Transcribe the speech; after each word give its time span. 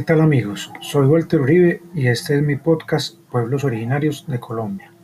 ¿qué 0.00 0.06
tal 0.06 0.22
amigos? 0.22 0.72
Soy 0.80 1.06
Walter 1.06 1.42
Uribe 1.42 1.82
y 1.94 2.06
este 2.06 2.34
es 2.34 2.42
mi 2.42 2.56
podcast 2.56 3.18
Pueblos 3.30 3.64
Originarios 3.64 4.24
de 4.26 4.40
Colombia. 4.40 4.94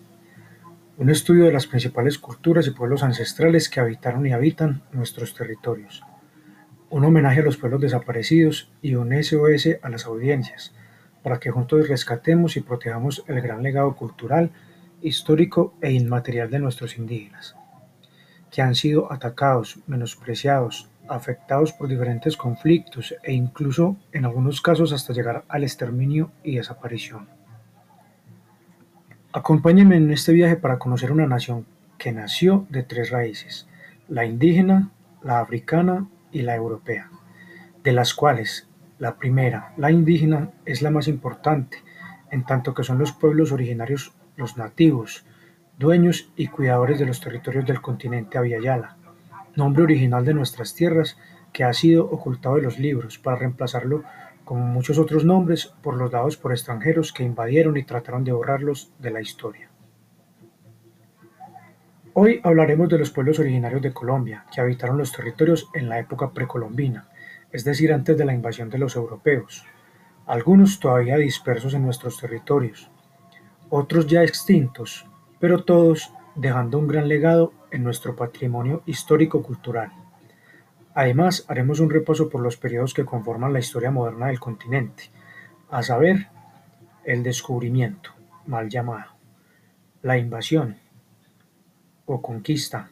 Un 0.97 1.11
estudio 1.11 1.45
de 1.45 1.53
las 1.53 1.67
principales 1.67 2.19
culturas 2.19 2.67
y 2.67 2.71
pueblos 2.71 3.03
ancestrales 3.03 3.69
que 3.69 3.81
habitaron 3.81 4.27
y 4.27 4.33
habitan 4.33 4.85
nuestros 4.93 5.35
territorios. 5.35 6.03
Un 6.89 7.05
homenaje 7.05 7.41
a 7.41 7.45
los 7.45 7.59
pueblos 7.59 7.83
desaparecidos 7.83 8.73
y 8.81 8.95
un 8.95 9.13
SOS 9.23 9.69
a 9.83 9.91
las 9.91 10.07
audiencias, 10.07 10.75
para 11.23 11.41
que 11.41 11.51
juntos 11.51 11.91
rescatemos 11.91 12.57
y 12.57 12.63
protejamos 12.63 13.23
el 13.27 13.43
gran 13.43 13.63
legado 13.63 13.95
cultural, 13.97 14.51
histórico 15.03 15.75
e 15.83 15.93
inmaterial 15.93 16.51
de 16.51 16.61
nuestros 16.61 16.97
indígenas, 16.97 17.55
que 18.51 18.63
han 18.63 18.75
sido 18.75 19.13
atacados, 19.13 19.79
menospreciados, 19.87 20.89
afectados 21.09 21.73
por 21.73 21.89
diferentes 21.89 22.37
conflictos 22.37 23.15
e 23.23 23.33
incluso 23.33 23.97
en 24.13 24.25
algunos 24.25 24.61
casos 24.61 24.93
hasta 24.93 25.13
llegar 25.13 25.45
al 25.49 25.63
exterminio 25.63 26.31
y 26.43 26.57
desaparición. 26.57 27.29
Acompáñenme 29.33 29.97
en 29.97 30.11
este 30.11 30.33
viaje 30.33 30.57
para 30.57 30.79
conocer 30.79 31.13
una 31.13 31.27
nación 31.27 31.67
que 31.99 32.13
nació 32.13 32.67
de 32.71 32.83
tres 32.83 33.11
raíces, 33.11 33.67
la 34.09 34.25
indígena, 34.25 34.91
la 35.23 35.41
africana 35.41 36.07
y 36.33 36.43
la 36.43 36.55
europea, 36.55 37.11
de 37.83 37.93
las 37.93 38.15
cuales 38.15 38.69
la 38.99 39.17
primera, 39.17 39.73
la 39.77 39.91
indígena, 39.91 40.51
es 40.65 40.83
la 40.83 40.91
más 40.91 41.09
importante, 41.09 41.79
en 42.31 42.45
tanto 42.45 42.75
que 42.75 42.85
son 42.85 42.99
los 42.99 43.13
pueblos 43.13 43.53
originarios, 43.53 44.13
los 44.37 44.57
nativos, 44.57 45.25
dueños 45.79 46.31
y 46.37 46.49
cuidadores 46.49 46.99
de 46.99 47.07
los 47.07 47.21
territorios 47.21 47.67
del 47.67 47.83
continente 47.83 48.39
Aviala, 48.39 48.97
nombre 49.57 49.83
original 49.83 50.25
de 50.25 50.35
nuestras 50.35 50.75
tierras 50.75 51.17
que 51.53 51.65
ha 51.65 51.73
sido 51.73 52.05
ocultado 52.05 52.57
de 52.57 52.63
los 52.63 52.79
libros 52.79 53.19
para 53.19 53.39
reemplazarlo, 53.39 54.05
como 54.45 54.65
muchos 54.65 54.99
otros 54.99 55.25
nombres, 55.25 55.75
por 55.83 55.97
los 55.97 56.11
dados 56.11 56.37
por 56.37 56.53
extranjeros 56.53 57.13
que 57.13 57.25
invadieron 57.25 57.77
y 57.77 57.83
trataron 57.83 58.25
de 58.25 58.33
borrarlos 58.33 58.93
de 58.99 59.11
la 59.11 59.21
historia. 59.21 59.71
Hoy 62.13 62.41
hablaremos 62.45 62.89
de 62.89 62.99
los 62.99 63.11
pueblos 63.11 63.39
originarios 63.39 63.83
de 63.83 63.93
Colombia, 63.93 64.47
que 64.55 64.61
habitaron 64.61 64.97
los 64.97 65.13
territorios 65.13 65.69
en 65.75 65.89
la 65.89 65.99
época 65.99 66.31
precolombina, 66.31 67.09
es 67.53 67.65
decir, 67.65 67.93
antes 67.93 68.17
de 68.17 68.25
la 68.25 68.35
invasión 68.35 68.71
de 68.71 68.79
los 68.79 68.97
europeos, 68.97 69.65
algunos 70.27 70.81
todavía 70.81 71.17
dispersos 71.17 71.75
en 71.75 71.85
nuestros 71.85 72.19
territorios, 72.19 72.91
otros 73.69 74.07
ya 74.07 74.23
extintos, 74.23 75.07
pero 75.39 75.65
todos 75.65 76.13
dejando 76.37 76.79
un 76.79 76.87
gran 76.87 77.09
legado 77.09 77.53
en 77.71 77.83
nuestro 77.83 78.15
patrimonio 78.15 78.83
histórico-cultural. 78.87 79.91
Además, 80.95 81.45
haremos 81.49 81.81
un 81.81 81.91
repaso 81.91 82.29
por 82.29 82.41
los 82.41 82.57
periodos 82.57 82.95
que 82.95 83.05
conforman 83.05 83.53
la 83.53 83.59
historia 83.59 83.91
moderna 83.91 84.29
del 84.29 84.41
continente, 84.41 85.11
a 85.71 85.83
saber, 85.83 86.29
el 87.05 87.23
descubrimiento, 87.23 88.11
mal 88.47 88.69
llamado, 88.69 89.13
la 90.03 90.19
invasión 90.19 90.77
o 92.05 92.21
conquista, 92.21 92.91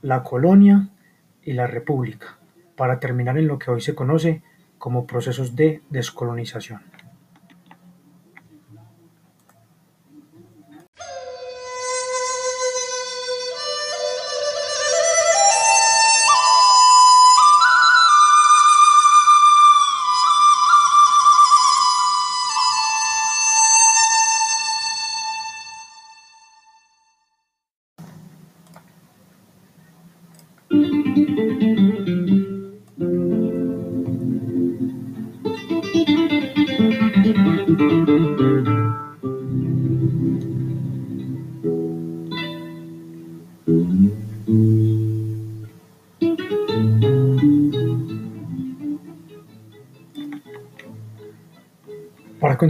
la 0.00 0.22
colonia 0.22 0.88
y 1.42 1.52
la 1.52 1.66
república, 1.66 2.38
para 2.76 3.00
terminar 3.00 3.38
en 3.38 3.48
lo 3.48 3.58
que 3.58 3.70
hoy 3.70 3.80
se 3.80 3.94
conoce 3.94 4.42
como 4.78 5.06
procesos 5.06 5.54
de 5.56 5.82
descolonización. 5.90 6.91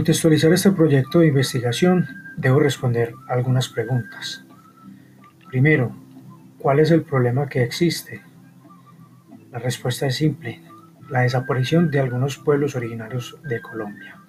Contextualizar 0.03 0.51
este 0.51 0.69
proyecto 0.71 1.19
de 1.19 1.27
investigación, 1.27 2.05
debo 2.35 2.59
responder 2.59 3.13
algunas 3.29 3.69
preguntas. 3.69 4.43
Primero, 5.47 5.95
¿cuál 6.57 6.81
es 6.81 6.91
el 6.91 7.03
problema 7.03 7.47
que 7.47 7.63
existe? 7.63 8.21
La 9.49 9.59
respuesta 9.59 10.05
es 10.05 10.17
simple, 10.17 10.61
la 11.09 11.21
desaparición 11.21 11.89
de 11.89 12.01
algunos 12.01 12.37
pueblos 12.37 12.75
originarios 12.75 13.37
de 13.47 13.61
Colombia. 13.61 14.19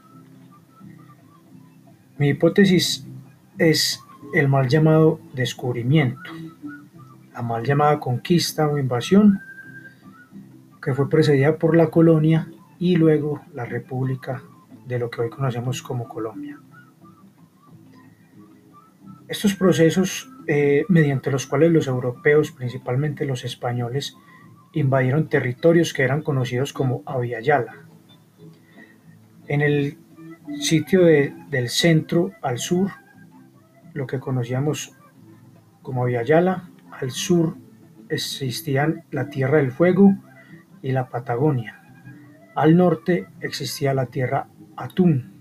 Mi 2.19 2.29
hipótesis 2.29 3.05
es 3.59 3.99
el 4.33 4.47
mal 4.47 4.69
llamado 4.69 5.19
descubrimiento, 5.33 6.31
la 7.33 7.43
mal 7.43 7.65
llamada 7.65 7.99
conquista 7.99 8.69
o 8.69 8.79
invasión, 8.79 9.41
que 10.81 10.95
fue 10.95 11.11
precedida 11.11 11.59
por 11.59 11.77
la 11.77 11.89
colonia 11.89 12.49
y 12.79 12.95
luego 12.95 13.43
la 13.53 13.65
república 13.65 14.41
de 14.87 14.99
lo 14.99 15.11
que 15.11 15.23
hoy 15.23 15.31
conocemos 15.31 15.83
como 15.83 16.09
Colombia. 16.09 16.61
Estos 19.27 19.55
procesos, 19.55 20.31
eh, 20.47 20.85
mediante 20.89 21.31
los 21.31 21.47
cuales 21.47 21.73
los 21.73 21.87
europeos, 21.87 22.53
principalmente 22.53 23.25
los 23.25 23.45
españoles, 23.45 24.17
invadieron 24.75 25.29
territorios 25.29 25.93
que 25.93 26.03
eran 26.03 26.23
conocidos 26.23 26.73
como 26.73 27.03
Aviala. 27.07 27.87
En 29.49 29.63
el 29.63 29.99
sitio 30.61 31.05
del 31.05 31.69
centro 31.69 32.33
al 32.43 32.59
sur, 32.59 32.91
lo 33.95 34.07
que 34.07 34.21
conocíamos 34.21 34.93
como 35.81 36.03
Aviala, 36.05 36.71
al 36.91 37.11
sur 37.11 37.57
existían 38.09 39.05
la 39.11 39.31
Tierra 39.31 39.59
del 39.59 39.73
Fuego 39.73 40.15
y 40.83 40.93
la 40.93 41.09
Patagonia. 41.09 41.81
Al 42.55 42.77
norte 42.77 43.27
existía 43.41 43.95
la 43.95 44.07
Tierra 44.07 44.49
atún 44.77 45.33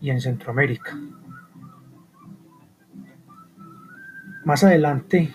y 0.00 0.10
en 0.10 0.20
Centroamérica. 0.20 0.98
Más 4.44 4.64
adelante 4.64 5.32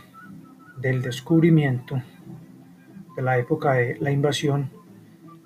del 0.77 1.01
descubrimiento, 1.01 2.01
de 3.15 3.21
la 3.21 3.37
época 3.37 3.73
de 3.73 3.97
la 3.99 4.11
invasión, 4.11 4.71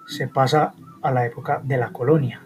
se 0.08 0.28
pasa 0.28 0.74
a 1.02 1.12
la 1.12 1.26
época 1.26 1.62
de 1.64 1.78
la 1.78 1.92
colonia, 1.92 2.42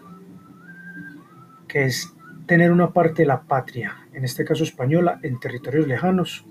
que 1.66 1.84
es 1.84 2.14
tener 2.46 2.70
una 2.72 2.92
parte 2.92 3.22
de 3.22 3.28
la 3.28 3.42
patria, 3.42 4.06
en 4.12 4.24
este 4.24 4.44
caso 4.44 4.64
española, 4.64 5.18
en 5.22 5.40
territorios 5.40 5.86
lejanos, 5.86 6.44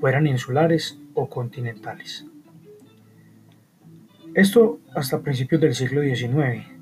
fueran 0.00 0.26
insulares 0.26 0.98
o 1.14 1.28
continentales. 1.28 2.26
Esto 4.34 4.80
hasta 4.94 5.22
principios 5.22 5.60
del 5.60 5.74
siglo 5.74 6.02
XIX, 6.02 6.79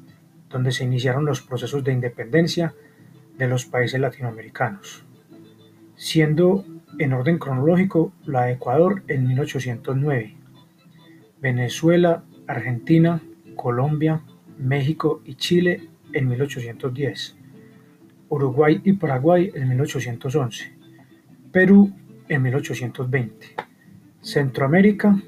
donde 0.49 0.73
se 0.73 0.85
iniciaron 0.85 1.25
los 1.25 1.41
procesos 1.43 1.85
de 1.85 1.93
independencia 1.93 2.75
de 3.37 3.49
los 3.49 3.67
países 3.67 4.01
latinoamericanos, 4.01 5.05
siendo 5.97 6.65
en 6.99 7.13
orden 7.13 7.39
cronológico 7.39 8.13
la 8.25 8.45
de 8.45 8.53
Ecuador 8.53 9.03
en 9.09 9.27
1809, 9.29 10.37
Venezuela, 11.41 12.25
Argentina, 12.47 13.21
Colombia, 13.55 14.23
México 14.59 15.23
y 15.25 15.35
Chile 15.35 15.89
en 16.13 16.29
1810, 16.29 17.37
Uruguay 18.29 18.81
y 18.85 18.95
Paraguay 18.95 19.51
en 19.55 19.69
1811, 19.69 20.73
Perú 21.53 21.93
en 22.29 22.43
1820, 22.43 23.55
Centroamérica, 24.21 25.21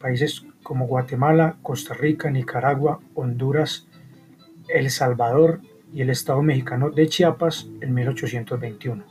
países 0.00 0.44
como 0.62 0.86
Guatemala, 0.86 1.56
Costa 1.62 1.94
Rica, 1.94 2.30
Nicaragua, 2.30 3.00
Honduras, 3.14 3.87
el 4.68 4.90
Salvador 4.90 5.60
y 5.92 6.02
el 6.02 6.10
Estado 6.10 6.42
mexicano 6.42 6.90
de 6.90 7.08
Chiapas 7.08 7.68
en 7.80 7.94
1821. 7.94 9.04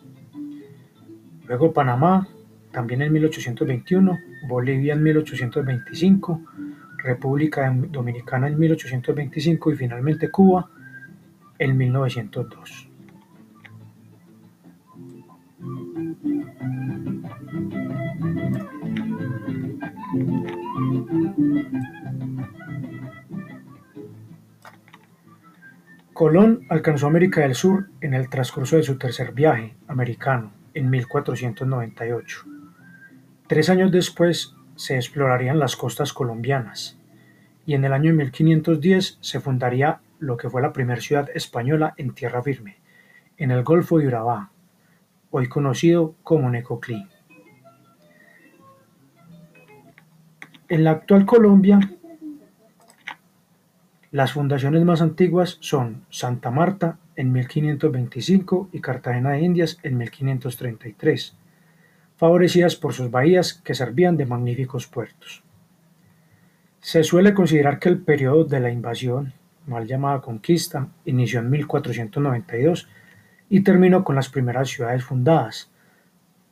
Luego 1.47 1.73
Panamá, 1.73 2.27
también 2.71 3.01
en 3.01 3.13
1821, 3.13 4.19
Bolivia 4.47 4.93
en 4.93 5.03
1825, 5.03 6.41
República 6.97 7.73
Dominicana 7.89 8.47
en 8.47 8.59
1825 8.59 9.71
y 9.71 9.75
finalmente 9.75 10.29
Cuba 10.29 10.69
en 11.57 11.77
1902. 11.77 12.89
Colón 26.17 26.65
alcanzó 26.69 27.05
América 27.05 27.41
del 27.41 27.53
Sur 27.53 27.91
en 28.01 28.15
el 28.15 28.27
transcurso 28.27 28.75
de 28.75 28.81
su 28.81 28.97
tercer 28.97 29.33
viaje 29.33 29.75
americano, 29.87 30.51
en 30.73 30.89
1498. 30.89 32.43
Tres 33.45 33.69
años 33.69 33.91
después 33.91 34.55
se 34.75 34.95
explorarían 34.95 35.59
las 35.59 35.75
costas 35.75 36.13
colombianas 36.13 36.97
y 37.67 37.75
en 37.75 37.85
el 37.85 37.93
año 37.93 38.15
1510 38.15 39.19
se 39.21 39.39
fundaría 39.39 39.99
lo 40.17 40.37
que 40.37 40.49
fue 40.49 40.63
la 40.63 40.73
primera 40.73 40.99
ciudad 40.99 41.29
española 41.35 41.93
en 41.97 42.15
tierra 42.15 42.41
firme, 42.41 42.77
en 43.37 43.51
el 43.51 43.63
Golfo 43.63 43.99
de 43.99 44.07
Urabá, 44.07 44.49
hoy 45.29 45.47
conocido 45.47 46.15
como 46.23 46.49
Necoclí. 46.49 47.07
En 50.67 50.83
la 50.83 50.89
actual 50.89 51.27
Colombia, 51.27 51.79
las 54.11 54.31
fundaciones 54.31 54.85
más 54.85 55.01
antiguas 55.01 55.57
son 55.59 56.05
Santa 56.09 56.49
Marta 56.49 56.97
en 57.17 57.33
1525 57.33 58.69
y 58.71 58.79
Cartagena 58.79 59.31
de 59.31 59.41
Indias 59.41 59.79
en 59.83 59.97
1533, 59.97 61.35
favorecidas 62.15 62.77
por 62.77 62.93
sus 62.93 63.11
bahías 63.11 63.53
que 63.53 63.75
servían 63.75 64.15
de 64.15 64.25
magníficos 64.25 64.87
puertos. 64.87 65.43
Se 66.79 67.03
suele 67.03 67.33
considerar 67.33 67.79
que 67.79 67.89
el 67.89 67.99
periodo 67.99 68.45
de 68.45 68.61
la 68.61 68.71
invasión, 68.71 69.33
mal 69.65 69.85
llamada 69.85 70.21
conquista, 70.21 70.87
inició 71.03 71.41
en 71.41 71.49
1492 71.49 72.87
y 73.49 73.59
terminó 73.59 74.05
con 74.05 74.15
las 74.15 74.29
primeras 74.29 74.69
ciudades 74.69 75.03
fundadas, 75.03 75.69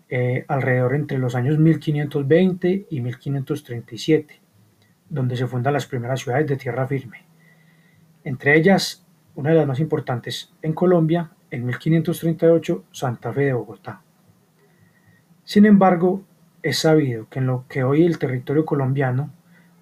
eh, 0.10 0.44
alrededor 0.50 0.94
entre 0.94 1.20
los 1.20 1.36
años 1.36 1.58
1520 1.58 2.88
y 2.90 3.00
1537, 3.00 4.42
donde 5.10 5.38
se 5.38 5.48
fundan 5.48 5.74
las 5.74 5.86
primeras 5.86 6.20
ciudades 6.20 6.48
de 6.48 6.58
tierra 6.58 6.86
firme. 6.86 7.25
Entre 8.26 8.58
ellas, 8.58 9.06
una 9.36 9.52
de 9.52 9.56
las 9.56 9.68
más 9.68 9.80
importantes 9.80 10.52
en 10.64 10.74
Colombia, 10.74 11.30
en 11.52 11.64
1538, 11.66 12.86
Santa 12.92 13.32
Fe 13.32 13.42
de 13.42 13.54
Bogotá. 13.54 14.02
Sin 15.44 15.68
embargo, 15.68 16.24
es 16.64 16.80
sabido 16.80 17.30
que 17.30 17.38
en 17.38 17.46
lo 17.46 17.66
que 17.70 17.84
hoy 17.84 18.04
el 18.04 18.18
territorio 18.18 18.66
colombiano, 18.66 19.32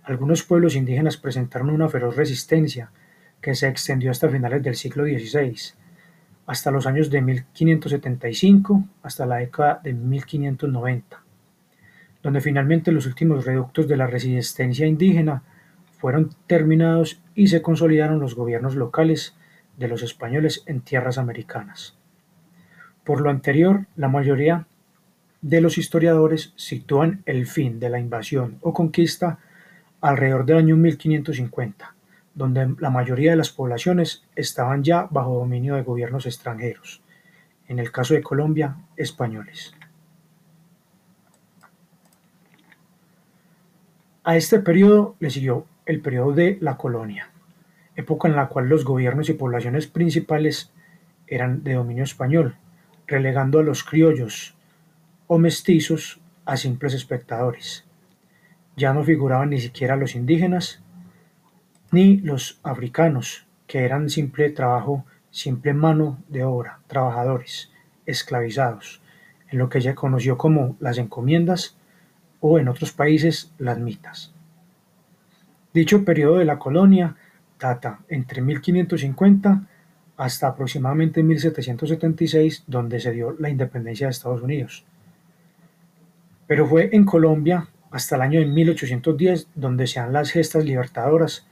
algunos 0.03 0.43
pueblos 0.43 0.75
indígenas 0.75 1.15
presentaron 1.15 1.69
una 1.69 1.87
feroz 1.87 2.17
resistencia 2.17 2.91
que 3.39 3.55
se 3.55 3.69
extendió 3.69 4.11
hasta 4.11 4.27
finales 4.27 4.61
del 4.61 4.75
siglo 4.75 5.05
XVI, 5.05 5.55
hasta 6.45 6.71
los 6.71 6.85
años 6.85 7.09
de 7.09 7.21
1575 7.21 8.83
hasta 9.03 9.25
la 9.25 9.37
década 9.37 9.79
de 9.81 9.93
1590, 9.93 11.23
donde 12.21 12.41
finalmente 12.41 12.91
los 12.91 13.05
últimos 13.05 13.45
reductos 13.45 13.87
de 13.87 13.95
la 13.95 14.07
resistencia 14.07 14.85
indígena 14.85 15.43
fueron 15.97 16.35
terminados 16.45 17.22
y 17.35 17.47
se 17.47 17.62
consolidaron 17.62 18.19
los 18.19 18.35
gobiernos 18.35 18.75
locales 18.75 19.35
de 19.77 19.88
los 19.88 20.03
españoles 20.03 20.63
en 20.65 20.81
tierras 20.81 21.18
americanas. 21.18 21.97
Por 23.03 23.21
lo 23.21 23.30
anterior, 23.30 23.85
la 23.95 24.07
mayoría 24.07 24.68
de 25.41 25.59
los 25.59 25.77
historiadores 25.77 26.53
sitúan 26.56 27.21
el 27.25 27.45
fin 27.45 27.80
de 27.80 27.89
la 27.89 28.00
invasión 28.00 28.59
o 28.62 28.74
conquista 28.74 29.39
alrededor 30.00 30.45
del 30.45 30.57
año 30.57 30.77
1550, 30.77 31.95
donde 32.33 32.75
la 32.80 32.89
mayoría 32.89 33.31
de 33.31 33.38
las 33.38 33.50
poblaciones 33.50 34.24
estaban 34.36 34.83
ya 34.83 35.07
bajo 35.09 35.36
dominio 35.36 35.75
de 35.75 35.83
gobiernos 35.83 36.25
extranjeros, 36.25 37.01
en 37.68 37.79
el 37.79 37.91
caso 37.91 38.13
de 38.13 38.21
Colombia, 38.21 38.77
españoles. 38.95 39.74
A 44.24 44.38
este 44.38 44.59
periodo 44.59 45.18
le 45.19 45.29
siguió 45.29 45.65
el 45.85 46.01
periodo 46.01 46.33
de 46.33 46.57
la 46.62 46.77
colonia, 46.77 47.30
época 47.95 48.27
en 48.27 48.35
la 48.35 48.47
cual 48.47 48.69
los 48.69 48.85
gobiernos 48.85 49.30
y 49.30 49.33
poblaciones 49.33 49.88
principales 49.88 50.71
eran 51.27 51.63
de 51.63 51.74
dominio 51.74 52.03
español, 52.03 52.56
relegando 53.07 53.59
a 53.59 53.63
los 53.63 53.83
criollos 53.83 54.56
o 55.27 55.38
mestizos 55.38 56.19
a 56.45 56.57
simples 56.57 56.94
espectadores. 56.94 57.85
Ya 58.75 58.94
no 58.94 59.03
figuraban 59.03 59.50
ni 59.50 59.59
siquiera 59.59 59.95
los 59.95 60.15
indígenas 60.15 60.81
ni 61.91 62.18
los 62.18 62.59
africanos, 62.63 63.45
que 63.68 63.86
eran 63.86 64.09
simple 64.09 64.50
trabajo, 64.50 65.06
simple 65.29 65.74
mano 65.74 66.18
de 66.27 66.44
obra, 66.44 66.79
trabajadores, 66.88 67.71
esclavizados, 68.07 69.01
en 69.50 69.59
lo 69.59 69.69
que 69.69 69.77
ella 69.77 69.94
conoció 69.94 70.38
como 70.38 70.75
las 70.79 70.97
encomiendas 70.97 71.77
o 72.39 72.57
en 72.57 72.68
otros 72.68 72.91
países 72.91 73.53
las 73.59 73.77
mitas. 73.77 74.33
Dicho 75.73 76.05
periodo 76.05 76.37
de 76.37 76.45
la 76.45 76.59
colonia 76.59 77.15
data 77.59 77.99
entre 78.07 78.41
1550 78.41 79.67
hasta 80.17 80.47
aproximadamente 80.47 81.23
1776, 81.23 82.65
donde 82.67 82.99
se 82.99 83.11
dio 83.11 83.35
la 83.39 83.49
independencia 83.49 84.07
de 84.07 84.11
Estados 84.11 84.43
Unidos. 84.43 84.85
Pero 86.45 86.67
fue 86.67 86.89
en 86.93 87.05
Colombia 87.05 87.69
hasta 87.89 88.15
el 88.15 88.21
año 88.21 88.39
de 88.39 88.45
1810 88.45 89.47
donde 89.55 89.87
se 89.87 89.99
dan 89.99 90.13
las 90.13 90.31
gestas 90.31 90.65
libertadoras 90.65 91.47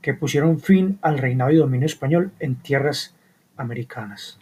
que 0.00 0.14
pusieron 0.14 0.60
fin 0.60 0.98
al 1.02 1.18
reinado 1.18 1.50
y 1.50 1.56
dominio 1.56 1.86
español 1.86 2.32
en 2.38 2.56
tierras 2.56 3.14
americanas. 3.56 4.38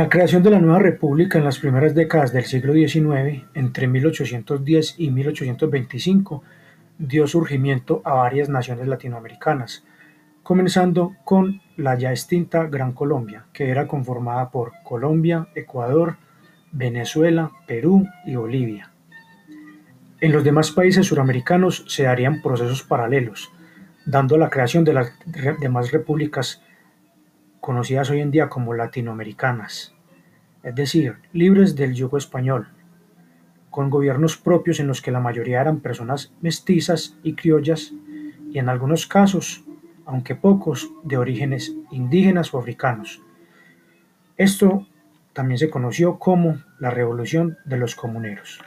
La 0.00 0.08
creación 0.08 0.42
de 0.42 0.48
la 0.48 0.60
nueva 0.60 0.78
república 0.78 1.36
en 1.36 1.44
las 1.44 1.58
primeras 1.58 1.94
décadas 1.94 2.32
del 2.32 2.46
siglo 2.46 2.72
XIX, 2.72 3.44
entre 3.52 3.86
1810 3.86 4.94
y 4.96 5.10
1825, 5.10 6.42
dio 6.96 7.26
surgimiento 7.26 8.00
a 8.06 8.14
varias 8.14 8.48
naciones 8.48 8.88
latinoamericanas, 8.88 9.84
comenzando 10.42 11.16
con 11.22 11.60
la 11.76 11.98
ya 11.98 12.12
extinta 12.12 12.64
Gran 12.64 12.92
Colombia, 12.92 13.44
que 13.52 13.68
era 13.68 13.86
conformada 13.86 14.48
por 14.48 14.72
Colombia, 14.84 15.48
Ecuador, 15.54 16.16
Venezuela, 16.72 17.50
Perú 17.66 18.08
y 18.24 18.36
Bolivia. 18.36 18.90
En 20.22 20.32
los 20.32 20.42
demás 20.42 20.70
países 20.70 21.08
suramericanos 21.08 21.84
se 21.88 22.04
darían 22.04 22.40
procesos 22.40 22.82
paralelos, 22.82 23.52
dando 24.06 24.38
la 24.38 24.48
creación 24.48 24.82
de 24.82 24.94
las 24.94 25.12
demás 25.60 25.92
repúblicas 25.92 26.62
conocidas 27.60 28.10
hoy 28.10 28.20
en 28.20 28.30
día 28.30 28.48
como 28.48 28.74
latinoamericanas, 28.74 29.94
es 30.62 30.74
decir, 30.74 31.16
libres 31.32 31.76
del 31.76 31.94
yugo 31.94 32.18
español, 32.18 32.68
con 33.70 33.90
gobiernos 33.90 34.36
propios 34.36 34.80
en 34.80 34.88
los 34.88 35.00
que 35.00 35.12
la 35.12 35.20
mayoría 35.20 35.60
eran 35.60 35.80
personas 35.80 36.32
mestizas 36.40 37.16
y 37.22 37.34
criollas 37.34 37.92
y 38.50 38.58
en 38.58 38.68
algunos 38.68 39.06
casos, 39.06 39.64
aunque 40.04 40.34
pocos, 40.34 40.90
de 41.04 41.16
orígenes 41.16 41.74
indígenas 41.90 42.52
o 42.52 42.58
africanos. 42.58 43.22
Esto 44.36 44.86
también 45.32 45.58
se 45.58 45.70
conoció 45.70 46.18
como 46.18 46.58
la 46.80 46.90
Revolución 46.90 47.58
de 47.64 47.76
los 47.76 47.94
Comuneros. 47.94 48.60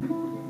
Thank 0.00 0.10
you. 0.12 0.47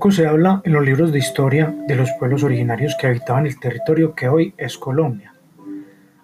Poco 0.00 0.12
se 0.12 0.26
habla 0.26 0.62
en 0.64 0.72
los 0.72 0.82
libros 0.82 1.12
de 1.12 1.18
historia 1.18 1.74
de 1.86 1.94
los 1.94 2.10
pueblos 2.18 2.42
originarios 2.42 2.96
que 2.98 3.06
habitaban 3.06 3.44
el 3.46 3.60
territorio 3.60 4.14
que 4.14 4.28
hoy 4.28 4.54
es 4.56 4.78
Colombia. 4.78 5.34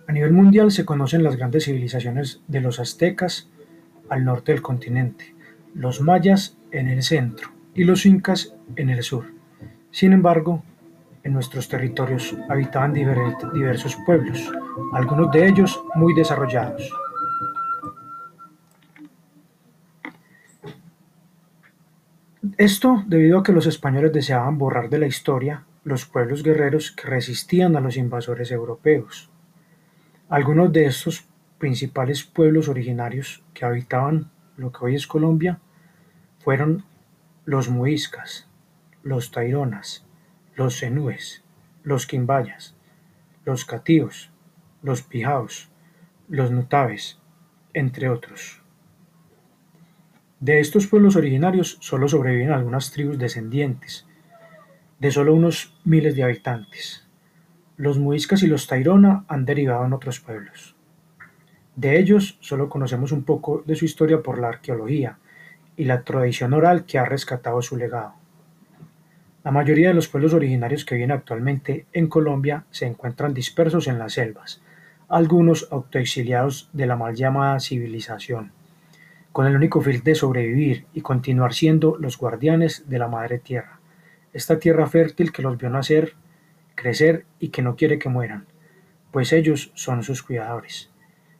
A 0.09 0.12
nivel 0.12 0.33
mundial 0.33 0.73
se 0.73 0.87
conocen 0.87 1.23
las 1.23 1.37
grandes 1.37 1.66
civilizaciones 1.66 2.40
de 2.49 2.62
los 2.62 2.80
aztecas 2.80 3.50
al 4.09 4.25
norte 4.25 4.52
del 4.52 4.62
continente, 4.62 5.35
los 5.75 6.00
mayas 6.00 6.56
en 6.71 6.88
el 6.88 7.02
centro 7.02 7.50
y 7.75 7.85
los 7.85 8.06
incas 8.06 8.54
en 8.76 8.88
el 8.88 9.02
sur. 9.02 9.26
Sin 9.90 10.14
embargo, 10.14 10.62
en 11.23 11.35
nuestros 11.35 11.68
territorios 11.68 12.35
habitaban 12.49 12.95
diversos 12.95 13.95
pueblos, 14.06 14.50
algunos 14.95 15.30
de 15.33 15.49
ellos 15.49 15.85
muy 15.97 16.14
desarrollados. 16.14 16.90
Esto 22.59 23.05
debido 23.07 23.39
a 23.39 23.43
que 23.43 23.53
los 23.53 23.67
españoles 23.67 24.15
deseaban 24.15 24.57
borrar 24.57 24.89
de 24.89 24.99
la 24.99 25.07
historia 25.07 25.67
los 25.85 26.07
pueblos 26.07 26.43
guerreros 26.43 26.91
que 26.91 27.07
resistían 27.07 27.77
a 27.77 27.83
los 27.83 27.99
invasores 27.99 28.51
europeos. 28.51 29.31
Algunos 30.31 30.73
de 30.73 30.87
estos 30.87 31.29
principales 31.59 32.25
pueblos 32.25 32.69
originarios 32.69 33.45
que 33.53 33.67
habitaban 33.67 34.31
lo 34.57 34.73
que 34.73 34.87
hoy 34.87 34.95
es 34.95 35.07
Colombia 35.07 35.61
fueron 36.39 36.87
los 37.45 37.69
muiscas, 37.69 38.49
los 39.03 39.31
taironas, 39.31 40.07
los 40.55 40.79
zenúes, 40.79 41.45
los 41.83 42.07
quimbayas, 42.07 42.75
los 43.45 43.67
catíos, 43.67 44.31
los 44.83 45.03
pijaos, 45.03 45.69
los 46.27 46.51
nutaves, 46.51 47.19
entre 47.75 48.09
otros. 48.09 48.63
De 50.38 50.61
estos 50.61 50.87
pueblos 50.87 51.16
originarios 51.16 51.78
solo 51.81 52.09
sobreviven 52.09 52.52
algunas 52.52 52.90
tribus 52.90 53.19
descendientes, 53.19 54.07
de 54.99 55.11
solo 55.11 55.35
unos 55.35 55.75
miles 55.85 56.14
de 56.14 56.25
habitantes. 56.25 57.07
Los 57.78 57.99
muiscas 57.99 58.43
y 58.43 58.47
los 58.47 58.66
tairona 58.66 59.25
han 59.28 59.47
derivado 59.47 59.87
en 59.87 59.95
otros 59.95 60.21
pueblos. 60.21 60.76
De 61.75 61.99
ellos 61.99 62.37
solo 62.40 62.69
conocemos 62.69 63.12
un 63.12 63.25
poco 63.25 63.62
de 63.64 63.76
su 63.76 63.87
historia 63.87 64.23
por 64.23 64.38
la 64.38 64.49
arqueología 64.49 65.16
y 65.75 65.85
la 65.85 66.02
tradición 66.02 66.52
oral 66.52 66.85
que 66.85 66.99
ha 66.99 67.07
rescatado 67.07 67.62
su 67.62 67.78
legado. 67.78 68.12
La 69.43 69.52
mayoría 69.52 69.88
de 69.88 69.95
los 69.95 70.09
pueblos 70.09 70.35
originarios 70.35 70.85
que 70.85 70.97
viven 70.97 71.12
actualmente 71.12 71.87
en 71.95 72.09
Colombia 72.09 72.66
se 72.71 72.85
encuentran 72.85 73.33
dispersos 73.33 73.88
en 73.88 73.99
las 73.99 74.12
selvas, 74.12 74.61
algunos 75.09 75.69
autoexiliados 75.71 76.69
de 76.75 76.87
la 76.87 76.97
mal 76.97 77.14
llamada 77.14 77.59
civilización 77.59 78.52
con 79.37 79.47
el 79.47 79.55
único 79.55 79.83
fin 79.83 80.00
de 80.02 80.14
sobrevivir 80.14 80.87
y 80.95 81.02
continuar 81.02 81.52
siendo 81.52 81.99
los 81.99 82.16
guardianes 82.16 82.88
de 82.88 82.99
la 82.99 83.07
madre 83.07 83.38
tierra, 83.38 83.81
esta 84.33 84.59
tierra 84.59 84.87
fértil 84.87 85.31
que 85.31 85.43
los 85.43 85.59
vio 85.59 85.69
nacer, 85.69 86.14
crecer 86.75 87.26
y 87.38 87.50
que 87.50 87.61
no 87.61 87.76
quiere 87.76 87.99
que 87.99 88.09
mueran, 88.09 88.47
pues 89.11 89.35
ellos 89.35 89.73
son 89.75 90.02
sus 90.02 90.23
cuidadores. 90.23 90.88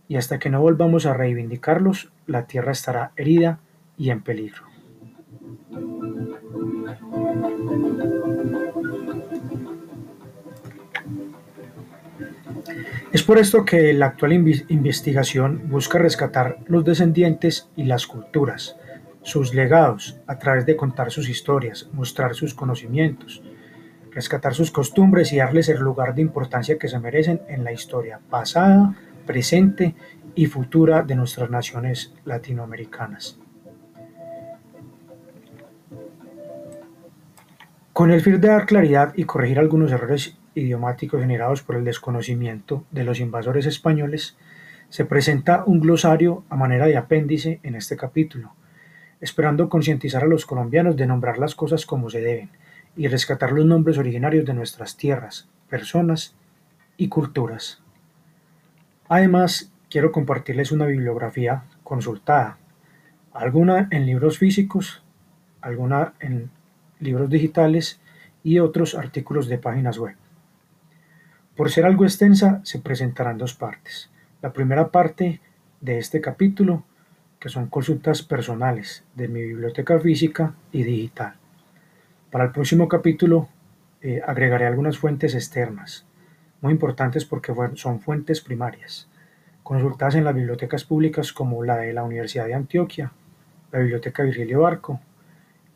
Y 0.09 0.17
hasta 0.17 0.38
que 0.38 0.50
no 0.50 0.61
volvamos 0.61 1.07
a 1.07 1.15
reivindicarlos, 1.15 2.12
la 2.26 2.47
tierra 2.47 2.73
estará 2.73 3.12
herida 3.17 3.61
y 3.97 4.11
en 4.11 4.21
peligro. 4.21 4.65
Es 13.13 13.23
por 13.23 13.39
esto 13.39 13.65
que 13.65 13.93
la 13.93 14.07
actual 14.07 14.33
investigación 14.33 15.69
busca 15.71 15.99
rescatar 15.99 16.59
los 16.67 16.85
descendientes 16.85 17.71
y 17.77 17.85
las 17.85 18.07
culturas, 18.07 18.77
sus 19.23 19.55
legados, 19.55 20.21
a 20.27 20.39
través 20.39 20.67
de 20.67 20.77
contar 20.77 21.13
sus 21.13 21.29
historias, 21.29 21.89
mostrar 21.93 22.35
sus 22.35 22.53
conocimientos, 22.53 23.43
rescatar 24.11 24.55
sus 24.55 24.73
costumbres 24.73 25.33
y 25.33 25.37
darles 25.37 25.69
el 25.69 25.79
lugar 25.79 26.15
de 26.15 26.23
importancia 26.23 26.79
que 26.79 26.89
se 26.89 26.99
merecen 26.99 27.43
en 27.49 27.63
la 27.63 27.73
historia 27.73 28.19
pasada, 28.29 28.97
presente 29.25 29.95
y 30.35 30.47
futura 30.47 31.03
de 31.03 31.15
nuestras 31.15 31.49
naciones 31.49 32.13
latinoamericanas. 32.25 33.39
Con 37.93 38.11
el 38.11 38.21
fin 38.21 38.41
de 38.41 38.49
dar 38.49 38.67
claridad 38.67 39.13
y 39.17 39.25
corregir 39.25 39.59
algunos 39.59 39.93
errores 39.93 40.37
idiomáticos 40.57 41.21
generados 41.21 41.63
por 41.63 41.77
el 41.77 41.85
desconocimiento 41.85 42.85
de 42.91 43.05
los 43.05 43.21
invasores 43.21 43.67
españoles, 43.67 44.37
se 44.89 45.05
presenta 45.05 45.65
un 45.67 45.81
glosario 45.81 46.45
a 46.49 46.57
manera 46.57 46.87
de 46.87 46.97
apéndice 46.97 47.61
en 47.63 47.75
este 47.75 47.97
capítulo, 47.97 48.55
esperando 49.21 49.69
concientizar 49.69 50.25
a 50.25 50.27
los 50.27 50.47
colombianos 50.47 50.97
de 50.97 51.07
nombrar 51.07 51.39
las 51.39 51.55
cosas 51.55 51.87
como 51.87 52.11
se 52.11 52.21
deben 52.21 52.51
y 52.97 53.09
rescatar 53.09 53.53
los 53.53 53.67
nombres 53.67 53.99
originarios 53.99 54.47
de 54.47 54.55
nuestras 54.55 54.97
tierras, 54.97 55.49
personas 55.69 56.35
y 56.97 57.09
culturas. 57.09 57.83
Además, 59.09 59.73
quiero 59.91 60.13
compartirles 60.13 60.73
una 60.73 60.87
bibliografía 60.87 61.65
consultada, 61.85 62.59
alguna 63.33 63.89
en 63.91 64.07
libros 64.07 64.39
físicos, 64.39 65.03
alguna 65.61 66.15
en 66.21 66.51
libros 66.99 67.29
digitales 67.29 68.01
y 68.43 68.59
otros 68.61 68.95
artículos 68.95 69.49
de 69.49 69.59
páginas 69.59 69.99
web. 69.99 70.17
Por 71.57 71.71
ser 71.71 71.87
algo 71.87 72.05
extensa, 72.05 72.61
se 72.65 72.81
presentarán 72.81 73.39
dos 73.39 73.55
partes. 73.55 74.11
La 74.43 74.53
primera 74.53 74.89
parte 74.89 75.41
de 75.81 75.97
este 75.97 76.21
capítulo, 76.21 76.85
que 77.41 77.49
son 77.49 77.69
consultas 77.69 78.21
personales 78.23 79.05
de 79.15 79.29
mi 79.29 79.41
biblioteca 79.41 79.99
física 79.99 80.55
y 80.71 80.83
digital. 80.83 81.37
Para 82.31 82.45
el 82.45 82.53
próximo 82.53 82.89
capítulo 82.89 83.49
eh, 84.03 84.21
agregaré 84.27 84.67
algunas 84.67 84.99
fuentes 84.99 85.35
externas, 85.35 86.05
muy 86.61 86.75
importantes 86.75 87.25
porque 87.25 87.55
son 87.77 88.01
fuentes 88.01 88.43
primarias, 88.43 89.09
consultadas 89.63 90.17
en 90.17 90.25
las 90.25 90.35
bibliotecas 90.35 90.85
públicas 90.85 91.33
como 91.33 91.65
la 91.65 91.79
de 91.79 91.95
la 91.95 92.05
Universidad 92.05 92.45
de 92.45 92.55
Antioquia, 92.55 93.13
la 93.73 93.79
Biblioteca 93.79 94.25
Virgilio 94.25 94.61
Barco 94.61 95.01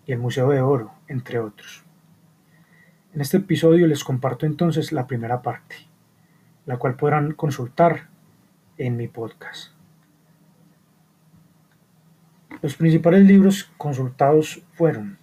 y 0.06 0.12
el 0.12 0.18
Museo 0.18 0.50
de 0.50 0.60
Oro, 0.60 0.92
entre 1.08 1.38
otros. 1.38 1.84
En 3.12 3.20
este 3.20 3.38
episodio 3.38 3.88
les 3.88 4.04
comparto 4.04 4.46
entonces 4.46 4.92
la 4.92 5.08
primera 5.08 5.42
parte, 5.42 5.74
la 6.64 6.76
cual 6.76 6.94
podrán 6.94 7.32
consultar 7.32 8.08
en 8.78 8.96
mi 8.96 9.08
podcast. 9.08 9.72
Los 12.62 12.76
principales 12.76 13.24
libros 13.24 13.68
consultados 13.76 14.62
fueron 14.74 15.18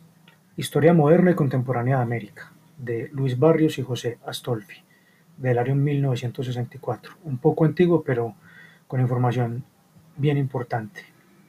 Historia 0.58 0.94
Moderna 0.94 1.32
y 1.32 1.36
Contemporánea 1.36 1.96
de 1.96 2.04
América, 2.04 2.52
de 2.78 3.10
Luis 3.14 3.40
Barrios 3.40 3.80
y 3.80 3.84
José 3.84 4.18
Astolfi, 4.26 4.84
del 5.38 5.58
año 5.58 5.74
1964, 5.74 7.14
un 7.24 7.38
poco 7.38 7.64
antiguo 7.64 8.04
pero 8.04 8.36
con 8.88 9.00
información 9.00 9.64
bien 10.18 10.38
importante, 10.38 11.06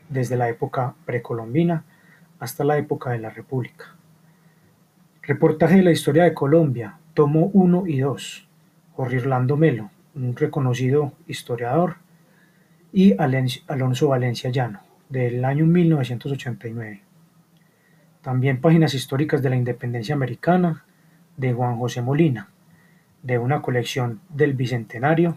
desde 0.08 0.36
la 0.36 0.48
época 0.48 0.94
precolombina 1.04 1.82
hasta 2.38 2.62
la 2.62 2.78
época 2.78 3.10
de 3.10 3.18
la 3.18 3.30
República. 3.30 3.97
Reportaje 5.28 5.76
de 5.76 5.82
la 5.82 5.90
historia 5.90 6.24
de 6.24 6.32
Colombia, 6.32 7.00
tomo 7.12 7.50
1 7.52 7.86
y 7.86 7.98
2, 7.98 8.48
Jorge 8.94 9.18
Orlando 9.18 9.58
Melo, 9.58 9.90
un 10.14 10.34
reconocido 10.34 11.12
historiador, 11.26 11.96
y 12.94 13.14
Alonso 13.18 14.08
Valencia 14.08 14.48
Llano, 14.48 14.80
del 15.10 15.44
año 15.44 15.66
1989. 15.66 17.02
También 18.22 18.62
páginas 18.62 18.94
históricas 18.94 19.42
de 19.42 19.50
la 19.50 19.56
independencia 19.56 20.14
americana, 20.14 20.86
de 21.36 21.52
Juan 21.52 21.76
José 21.76 22.00
Molina, 22.00 22.48
de 23.22 23.36
una 23.36 23.60
colección 23.60 24.22
del 24.30 24.54
Bicentenario, 24.54 25.36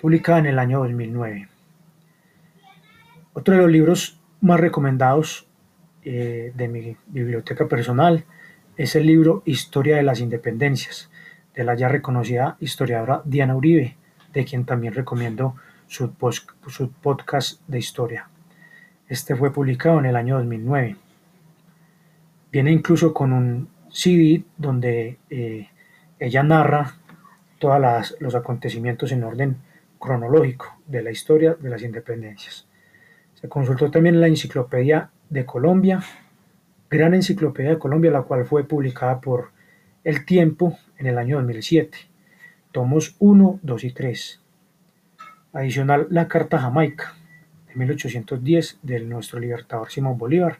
publicada 0.00 0.38
en 0.38 0.46
el 0.46 0.58
año 0.58 0.78
2009. 0.78 1.50
Otro 3.34 3.56
de 3.56 3.60
los 3.60 3.70
libros 3.70 4.18
más 4.40 4.58
recomendados 4.58 5.46
eh, 6.02 6.54
de 6.54 6.68
mi 6.68 6.96
biblioteca 7.08 7.68
personal 7.68 8.24
es 8.76 8.94
el 8.94 9.06
libro 9.06 9.42
Historia 9.46 9.96
de 9.96 10.02
las 10.02 10.20
Independencias, 10.20 11.10
de 11.54 11.64
la 11.64 11.74
ya 11.74 11.88
reconocida 11.88 12.56
historiadora 12.60 13.22
Diana 13.24 13.56
Uribe, 13.56 13.96
de 14.34 14.44
quien 14.44 14.66
también 14.66 14.92
recomiendo 14.92 15.56
su, 15.86 16.12
podcast 17.00 17.60
de 17.66 17.78
historia. 17.78 18.28
Este 19.08 19.34
fue 19.34 19.52
publicado 19.52 19.98
en 19.98 20.06
el 20.06 20.16
año 20.16 20.36
2009. 20.36 20.96
Viene 22.52 22.70
incluso 22.70 23.14
con 23.14 23.32
un 23.32 23.68
CD 23.90 24.44
donde 24.58 25.18
eh, 25.30 25.68
ella 26.18 26.42
narra 26.42 26.96
todos 27.58 28.14
los 28.20 28.34
acontecimientos 28.34 29.10
en 29.12 29.24
orden 29.24 29.56
cronológico 29.98 30.76
de 30.86 31.02
la 31.02 31.10
historia 31.10 31.54
de 31.54 31.70
las 31.70 31.82
independencias. 31.82 32.66
Se 33.40 33.48
consultó 33.48 33.90
también 33.90 34.20
la 34.20 34.26
Enciclopedia 34.26 35.10
de 35.30 35.46
Colombia 35.46 36.00
Gran 36.90 37.14
Enciclopedia 37.14 37.70
de 37.70 37.78
Colombia, 37.78 38.10
la 38.10 38.22
cual 38.22 38.44
fue 38.44 38.64
publicada 38.64 39.20
por 39.20 39.50
El 40.04 40.24
Tiempo 40.24 40.78
en 40.98 41.06
el 41.06 41.18
año 41.18 41.36
2007. 41.36 41.98
Tomos 42.72 43.16
1, 43.18 43.60
2 43.62 43.84
y 43.84 43.92
3. 43.92 44.40
Adicional, 45.52 46.06
la 46.10 46.28
Carta 46.28 46.58
Jamaica 46.58 47.14
de 47.68 47.76
1810 47.76 48.78
del 48.82 49.08
nuestro 49.08 49.40
libertador 49.40 49.90
Simón 49.90 50.18
Bolívar. 50.18 50.58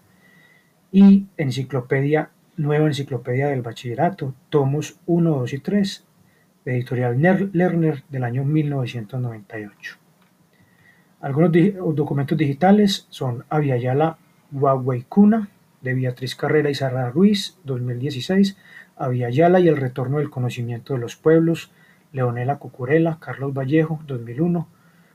Y 0.93 1.27
Enciclopedia 1.37 2.31
Nueva 2.57 2.87
Enciclopedia 2.87 3.49
del 3.49 3.61
Bachillerato, 3.61 4.35
tomos 4.49 4.99
1, 5.05 5.31
2 5.31 5.53
y 5.53 5.59
3, 5.59 6.05
editorial 6.65 7.21
Lerner 7.53 8.03
del 8.09 8.25
año 8.25 8.45
1998. 8.45 9.99
Algunos 11.21 11.53
documentos 11.95 12.39
digitales 12.39 13.07
son 13.11 13.45
Aviala 13.51 14.17
Cuna, 15.09 15.51
de 15.87 15.95
Beatriz 15.95 16.35
Carrera 16.35 16.69
y 16.69 16.75
Sara 16.75 17.11
Ruiz, 17.11 17.59
2016, 17.63 18.57
Aviala 18.97 19.61
y 19.61 19.69
el 19.69 19.77
retorno 19.77 20.19
del 20.19 20.31
conocimiento 20.31 20.95
de 20.95 20.99
los 20.99 21.15
pueblos, 21.15 21.71
Leonela 22.13 22.59
Cucurella, 22.59 23.19
Carlos 23.21 23.55
Vallejo, 23.55 24.01
2001, 24.07 24.69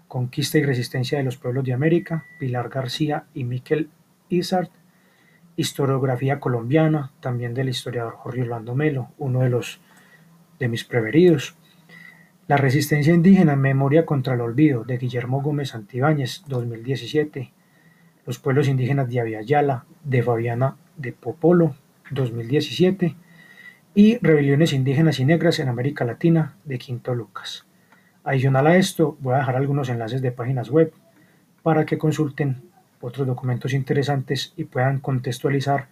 Conquista 0.07 0.59
y 0.59 0.63
resistencia 0.63 1.17
de 1.17 1.25
los 1.25 1.35
pueblos 1.35 1.65
de 1.65 1.73
América, 1.73 2.23
Pilar 2.39 2.69
García 2.69 3.25
y 3.33 3.43
Miquel 3.43 3.89
Isart, 4.29 4.71
Historiografía 5.57 6.39
colombiana, 6.39 7.11
también 7.19 7.53
del 7.53 7.67
historiador 7.67 8.13
Jorge 8.13 8.43
Orlando 8.43 8.73
Melo, 8.73 9.09
uno 9.17 9.41
de 9.41 9.49
los 9.49 9.81
de 10.57 10.69
mis 10.69 10.85
preferidos. 10.85 11.55
La 12.47 12.55
resistencia 12.55 13.13
indígena, 13.13 13.57
Memoria 13.57 14.05
contra 14.05 14.35
el 14.35 14.41
Olvido, 14.41 14.85
de 14.85 14.97
Guillermo 14.97 15.41
Gómez 15.41 15.69
Santibáñez, 15.69 16.43
2017. 16.47 17.51
Los 18.25 18.39
pueblos 18.39 18.67
indígenas 18.67 19.09
de 19.09 19.19
Aviala, 19.19 19.85
de 20.03 20.21
Fabiana 20.21 20.75
de 20.95 21.11
Popolo, 21.11 21.75
2017. 22.11 23.15
Y 23.93 24.17
Rebeliones 24.19 24.73
indígenas 24.73 25.19
y 25.19 25.25
negras 25.25 25.59
en 25.59 25.67
América 25.67 26.05
Latina, 26.05 26.55
de 26.63 26.77
Quinto 26.77 27.13
Lucas. 27.13 27.65
Adicional 28.23 28.67
a 28.67 28.77
esto, 28.77 29.17
voy 29.19 29.33
a 29.33 29.39
dejar 29.39 29.55
algunos 29.55 29.89
enlaces 29.89 30.21
de 30.21 30.31
páginas 30.31 30.69
web 30.69 30.93
para 31.63 31.85
que 31.85 31.97
consulten 31.97 32.61
otros 33.01 33.27
documentos 33.27 33.73
interesantes 33.73 34.53
y 34.55 34.65
puedan 34.65 34.99
contextualizar 34.99 35.87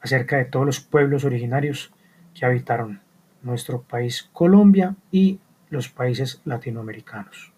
acerca 0.00 0.36
de 0.38 0.46
todos 0.46 0.64
los 0.64 0.80
pueblos 0.80 1.24
originarios 1.24 1.92
que 2.34 2.46
habitaron 2.46 3.02
nuestro 3.42 3.82
país 3.82 4.28
Colombia 4.32 4.96
y 5.12 5.38
los 5.70 5.88
países 5.88 6.40
latinoamericanos. 6.44 7.52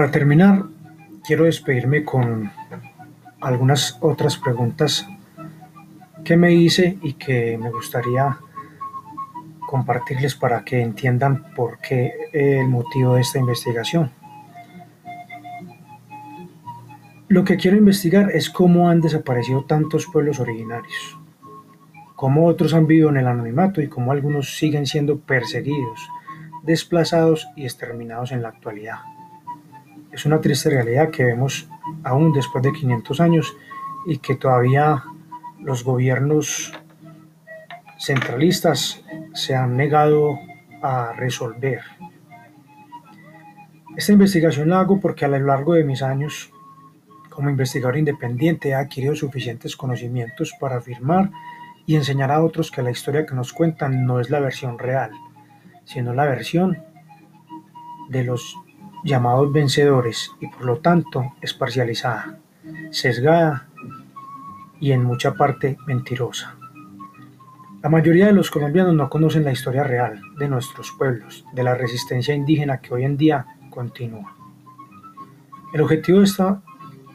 Para 0.00 0.12
terminar, 0.12 0.64
quiero 1.26 1.44
despedirme 1.44 2.04
con 2.04 2.50
algunas 3.38 3.98
otras 4.00 4.38
preguntas 4.38 5.06
que 6.24 6.38
me 6.38 6.54
hice 6.54 6.96
y 7.02 7.12
que 7.12 7.58
me 7.58 7.70
gustaría 7.70 8.38
compartirles 9.68 10.36
para 10.36 10.64
que 10.64 10.80
entiendan 10.80 11.52
por 11.54 11.80
qué 11.80 12.14
el 12.32 12.66
motivo 12.66 13.16
de 13.16 13.20
esta 13.20 13.40
investigación. 13.40 14.10
Lo 17.28 17.44
que 17.44 17.58
quiero 17.58 17.76
investigar 17.76 18.30
es 18.30 18.48
cómo 18.48 18.88
han 18.88 19.02
desaparecido 19.02 19.66
tantos 19.66 20.06
pueblos 20.10 20.40
originarios, 20.40 21.18
cómo 22.16 22.46
otros 22.46 22.72
han 22.72 22.86
vivido 22.86 23.10
en 23.10 23.18
el 23.18 23.26
anonimato 23.26 23.82
y 23.82 23.88
cómo 23.88 24.12
algunos 24.12 24.56
siguen 24.56 24.86
siendo 24.86 25.18
perseguidos, 25.18 26.08
desplazados 26.62 27.48
y 27.54 27.64
exterminados 27.64 28.32
en 28.32 28.40
la 28.40 28.48
actualidad. 28.48 29.00
Es 30.12 30.26
una 30.26 30.40
triste 30.40 30.70
realidad 30.70 31.10
que 31.10 31.24
vemos 31.24 31.68
aún 32.02 32.32
después 32.32 32.62
de 32.64 32.72
500 32.72 33.20
años 33.20 33.56
y 34.06 34.18
que 34.18 34.34
todavía 34.34 35.04
los 35.60 35.84
gobiernos 35.84 36.72
centralistas 37.98 39.04
se 39.34 39.54
han 39.54 39.76
negado 39.76 40.38
a 40.82 41.12
resolver. 41.12 41.80
Esta 43.96 44.12
investigación 44.12 44.70
la 44.70 44.80
hago 44.80 45.00
porque 45.00 45.24
a 45.24 45.28
lo 45.28 45.38
largo 45.38 45.74
de 45.74 45.84
mis 45.84 46.02
años 46.02 46.50
como 47.28 47.50
investigador 47.50 47.96
independiente 47.96 48.70
he 48.70 48.74
adquirido 48.74 49.14
suficientes 49.14 49.76
conocimientos 49.76 50.54
para 50.58 50.76
afirmar 50.76 51.30
y 51.86 51.96
enseñar 51.96 52.30
a 52.30 52.42
otros 52.42 52.70
que 52.70 52.82
la 52.82 52.90
historia 52.90 53.26
que 53.26 53.34
nos 53.34 53.52
cuentan 53.52 54.06
no 54.06 54.20
es 54.20 54.30
la 54.30 54.40
versión 54.40 54.78
real, 54.78 55.10
sino 55.84 56.14
la 56.14 56.24
versión 56.24 56.82
de 58.08 58.24
los 58.24 58.56
llamados 59.04 59.52
vencedores 59.52 60.32
y 60.40 60.48
por 60.48 60.64
lo 60.64 60.78
tanto 60.78 61.34
es 61.40 61.54
parcializada, 61.54 62.38
sesgada 62.90 63.68
y 64.80 64.92
en 64.92 65.04
mucha 65.04 65.34
parte 65.34 65.76
mentirosa. 65.86 66.56
La 67.82 67.88
mayoría 67.88 68.26
de 68.26 68.32
los 68.32 68.50
colombianos 68.50 68.94
no 68.94 69.08
conocen 69.08 69.44
la 69.44 69.52
historia 69.52 69.84
real 69.84 70.20
de 70.38 70.48
nuestros 70.48 70.92
pueblos, 70.92 71.46
de 71.54 71.62
la 71.62 71.74
resistencia 71.74 72.34
indígena 72.34 72.80
que 72.80 72.92
hoy 72.92 73.04
en 73.04 73.16
día 73.16 73.46
continúa. 73.70 74.36
El 75.72 75.80
objetivo 75.80 76.18
de 76.18 76.24
esta 76.24 76.60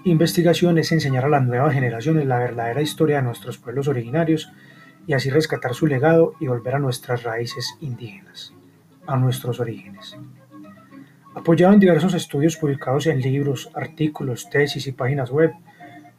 investigación 0.06 0.78
es 0.78 0.92
enseñar 0.92 1.26
a 1.26 1.30
las 1.30 1.44
nuevas 1.44 1.74
generaciones 1.74 2.26
la 2.26 2.40
verdadera 2.40 2.82
historia 2.82 3.18
de 3.18 3.24
nuestros 3.24 3.58
pueblos 3.58 3.88
originarios 3.88 4.52
y 5.06 5.14
así 5.14 5.30
rescatar 5.30 5.76
su 5.76 5.88
legado 5.88 6.34
y 6.40 6.48
volver 6.48 6.76
a 6.76 6.80
nuestras 6.80 7.24
raíces 7.24 7.76
indígenas, 7.80 8.54
a 9.06 9.18
nuestros 9.18 9.60
orígenes. 9.60 10.18
Apoyado 11.36 11.74
en 11.74 11.82
diversos 11.82 12.14
estudios 12.14 12.56
publicados 12.56 13.08
en 13.08 13.20
libros, 13.20 13.70
artículos, 13.76 14.50
tesis 14.50 14.88
y 14.88 14.94
páginas 14.94 15.32
web, 15.32 15.54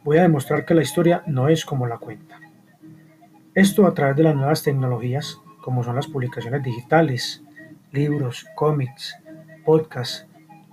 voy 0.03 0.19
a 0.19 0.21
demostrar 0.21 0.63
que 0.63 0.75
la 0.75 0.83
historia 0.83 1.23
no 1.25 1.49
es 1.49 1.65
como 1.65 1.87
la 1.87 1.97
cuenta. 1.97 2.39
Esto 3.55 3.87
a 3.87 3.95
través 3.95 4.15
de 4.15 4.21
las 4.21 4.35
nuevas 4.35 4.61
tecnologías, 4.61 5.41
como 5.59 5.83
son 5.83 5.95
las 5.95 6.05
publicaciones 6.05 6.61
digitales, 6.61 7.43
libros, 7.91 8.45
cómics, 8.53 9.17
podcasts, 9.65 10.27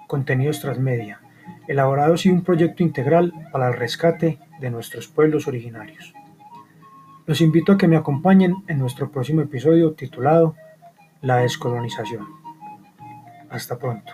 contenidos 0.06 0.60
transmedia, 0.60 1.22
elaborados 1.66 2.26
y 2.26 2.30
un 2.30 2.44
proyecto 2.44 2.82
integral 2.82 3.32
para 3.50 3.68
el 3.68 3.74
rescate 3.74 4.38
de 4.60 4.70
nuestros 4.70 5.08
pueblos 5.08 5.48
originarios. 5.48 6.12
Los 7.24 7.40
invito 7.40 7.72
a 7.72 7.78
que 7.78 7.88
me 7.88 7.96
acompañen 7.96 8.56
en 8.68 8.78
nuestro 8.78 9.10
próximo 9.10 9.40
episodio 9.40 9.94
titulado 9.94 10.54
La 11.22 11.38
descolonización. 11.38 12.26
Hasta 13.48 13.78
pronto. 13.78 14.12